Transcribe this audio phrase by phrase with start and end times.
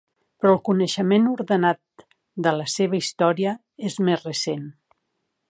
[0.43, 2.05] Però el coneixement ordenat
[2.47, 3.55] de la seva història
[3.91, 4.67] és més recent.